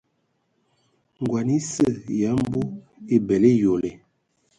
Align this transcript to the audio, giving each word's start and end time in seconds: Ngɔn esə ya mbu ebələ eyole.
Ngɔn 1.23 1.47
esə 1.57 1.87
ya 2.21 2.31
mbu 2.41 2.61
ebələ 3.15 3.49
eyole. 3.55 3.91